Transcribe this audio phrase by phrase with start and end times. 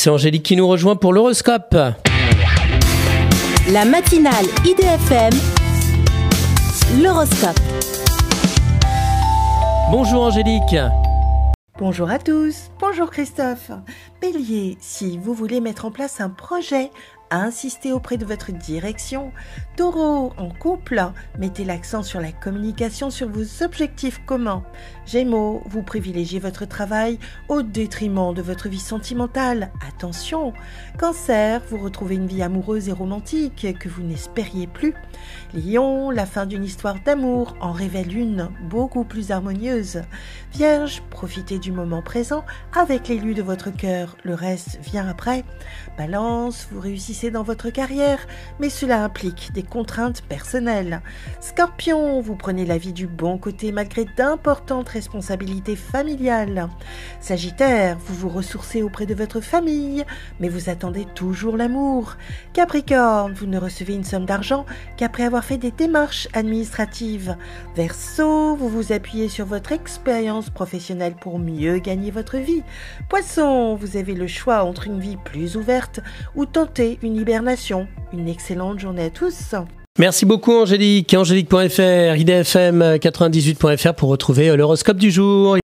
[0.00, 1.76] C'est Angélique qui nous rejoint pour l'horoscope.
[3.72, 5.32] La matinale IDFM,
[7.02, 7.58] l'horoscope.
[9.90, 10.76] Bonjour Angélique.
[11.80, 13.72] Bonjour à tous, bonjour Christophe.
[14.20, 16.92] Bélier, si vous voulez mettre en place un projet,
[17.30, 19.32] insistez auprès de votre direction.
[19.76, 21.02] Taureau, en couple,
[21.38, 24.64] mettez l'accent sur la communication sur vos objectifs communs.
[25.06, 27.18] Gémeaux, vous privilégiez votre travail
[27.48, 29.70] au détriment de votre vie sentimentale.
[29.86, 30.52] Attention.
[30.98, 34.94] Cancer, vous retrouvez une vie amoureuse et romantique que vous n'espériez plus.
[35.54, 40.02] Lion, la fin d'une histoire d'amour en révèle une beaucoup plus harmonieuse.
[40.52, 44.16] Vierge, profitez du moment présent avec l'élu de votre cœur.
[44.24, 45.44] Le reste vient après.
[45.96, 48.20] Balance, vous réussissez dans votre carrière,
[48.60, 51.02] mais cela implique des contraintes personnelles.
[51.40, 56.68] Scorpion, vous prenez la vie du bon côté malgré d'importantes responsabilités familiales.
[57.20, 60.04] Sagittaire, vous vous ressourcez auprès de votre famille,
[60.38, 62.16] mais vous attendez toujours l'amour.
[62.52, 64.64] Capricorne, vous ne recevez une somme d'argent
[64.96, 67.36] qu'après avoir fait des démarches administratives.
[67.74, 72.62] Verseau, vous vous appuyez sur votre expérience professionnelle pour mieux gagner votre vie.
[73.08, 76.00] Poisson, vous avez le choix entre une vie plus ouverte
[76.34, 77.88] ou tenter une hibernation.
[78.12, 79.54] Une excellente journée à tous.
[79.98, 81.12] Merci beaucoup Angélique.
[81.14, 85.56] Angélique.fr, idfm98.fr pour retrouver l'horoscope du jour.